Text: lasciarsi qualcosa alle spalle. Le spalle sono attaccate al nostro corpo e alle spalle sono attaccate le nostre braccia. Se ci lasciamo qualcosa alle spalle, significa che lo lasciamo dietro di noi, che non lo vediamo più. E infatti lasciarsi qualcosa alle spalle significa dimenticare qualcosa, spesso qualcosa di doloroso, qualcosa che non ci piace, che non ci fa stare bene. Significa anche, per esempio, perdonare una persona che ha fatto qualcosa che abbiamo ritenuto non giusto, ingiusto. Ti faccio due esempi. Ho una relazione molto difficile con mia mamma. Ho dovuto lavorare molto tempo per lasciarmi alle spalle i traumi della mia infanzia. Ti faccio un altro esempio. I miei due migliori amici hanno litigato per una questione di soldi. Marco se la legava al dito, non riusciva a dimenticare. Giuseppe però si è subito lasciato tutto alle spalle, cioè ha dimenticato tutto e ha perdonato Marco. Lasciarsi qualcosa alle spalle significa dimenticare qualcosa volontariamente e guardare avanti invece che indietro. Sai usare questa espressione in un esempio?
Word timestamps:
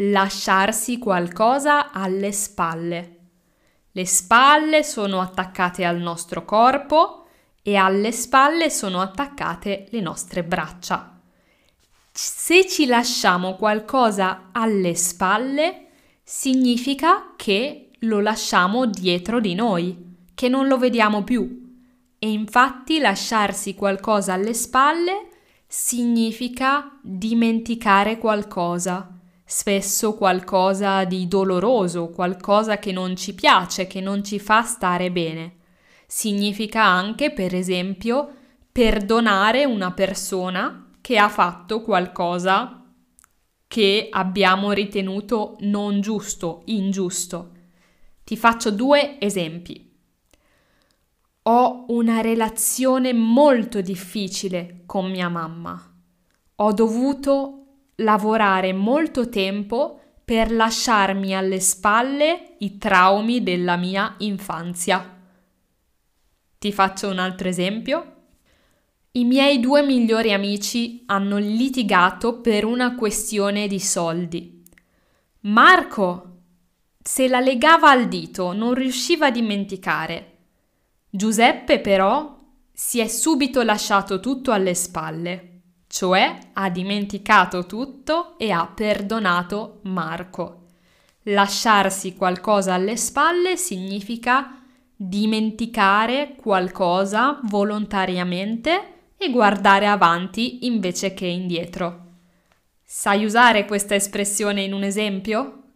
lasciarsi 0.00 0.98
qualcosa 0.98 1.90
alle 1.90 2.30
spalle. 2.30 3.16
Le 3.90 4.06
spalle 4.06 4.84
sono 4.84 5.20
attaccate 5.20 5.84
al 5.84 5.98
nostro 5.98 6.44
corpo 6.44 7.26
e 7.62 7.74
alle 7.76 8.12
spalle 8.12 8.70
sono 8.70 9.00
attaccate 9.00 9.86
le 9.90 10.00
nostre 10.00 10.44
braccia. 10.44 11.20
Se 12.12 12.68
ci 12.68 12.86
lasciamo 12.86 13.56
qualcosa 13.56 14.50
alle 14.52 14.94
spalle, 14.94 15.86
significa 16.22 17.34
che 17.36 17.90
lo 18.00 18.20
lasciamo 18.20 18.86
dietro 18.86 19.40
di 19.40 19.54
noi, 19.54 20.16
che 20.34 20.48
non 20.48 20.68
lo 20.68 20.78
vediamo 20.78 21.24
più. 21.24 21.66
E 22.20 22.30
infatti 22.30 22.98
lasciarsi 22.98 23.74
qualcosa 23.74 24.34
alle 24.34 24.54
spalle 24.54 25.28
significa 25.66 26.98
dimenticare 27.02 28.18
qualcosa, 28.18 29.17
spesso 29.50 30.14
qualcosa 30.14 31.04
di 31.04 31.26
doloroso, 31.26 32.10
qualcosa 32.10 32.78
che 32.78 32.92
non 32.92 33.16
ci 33.16 33.34
piace, 33.34 33.86
che 33.86 33.98
non 34.02 34.22
ci 34.22 34.38
fa 34.38 34.60
stare 34.60 35.10
bene. 35.10 35.56
Significa 36.06 36.84
anche, 36.84 37.32
per 37.32 37.54
esempio, 37.54 38.30
perdonare 38.70 39.64
una 39.64 39.92
persona 39.92 40.90
che 41.00 41.16
ha 41.16 41.30
fatto 41.30 41.80
qualcosa 41.80 42.84
che 43.66 44.08
abbiamo 44.10 44.72
ritenuto 44.72 45.56
non 45.60 46.02
giusto, 46.02 46.60
ingiusto. 46.66 47.52
Ti 48.24 48.36
faccio 48.36 48.70
due 48.70 49.18
esempi. 49.18 49.96
Ho 51.44 51.86
una 51.88 52.20
relazione 52.20 53.14
molto 53.14 53.80
difficile 53.80 54.82
con 54.84 55.10
mia 55.10 55.30
mamma. 55.30 55.82
Ho 56.56 56.72
dovuto 56.74 57.67
lavorare 57.98 58.72
molto 58.72 59.28
tempo 59.28 60.00
per 60.24 60.52
lasciarmi 60.52 61.34
alle 61.34 61.60
spalle 61.60 62.56
i 62.58 62.78
traumi 62.78 63.42
della 63.42 63.76
mia 63.76 64.14
infanzia. 64.18 65.16
Ti 66.58 66.72
faccio 66.72 67.08
un 67.08 67.18
altro 67.18 67.48
esempio. 67.48 68.14
I 69.12 69.24
miei 69.24 69.60
due 69.60 69.82
migliori 69.82 70.32
amici 70.32 71.02
hanno 71.06 71.38
litigato 71.38 72.40
per 72.40 72.64
una 72.64 72.94
questione 72.94 73.66
di 73.66 73.80
soldi. 73.80 74.62
Marco 75.40 76.28
se 77.08 77.26
la 77.26 77.40
legava 77.40 77.88
al 77.88 78.06
dito, 78.06 78.52
non 78.52 78.74
riusciva 78.74 79.28
a 79.28 79.30
dimenticare. 79.30 80.36
Giuseppe 81.08 81.80
però 81.80 82.38
si 82.70 83.00
è 83.00 83.08
subito 83.08 83.62
lasciato 83.62 84.20
tutto 84.20 84.52
alle 84.52 84.74
spalle, 84.74 85.57
cioè 85.88 86.38
ha 86.52 86.70
dimenticato 86.70 87.66
tutto 87.66 88.38
e 88.38 88.50
ha 88.50 88.66
perdonato 88.66 89.80
Marco. 89.84 90.66
Lasciarsi 91.24 92.14
qualcosa 92.14 92.74
alle 92.74 92.96
spalle 92.96 93.56
significa 93.56 94.62
dimenticare 94.94 96.34
qualcosa 96.36 97.40
volontariamente 97.44 98.94
e 99.16 99.30
guardare 99.30 99.86
avanti 99.86 100.66
invece 100.66 101.14
che 101.14 101.26
indietro. 101.26 102.06
Sai 102.84 103.24
usare 103.24 103.64
questa 103.64 103.94
espressione 103.94 104.62
in 104.62 104.72
un 104.72 104.82
esempio? 104.82 105.67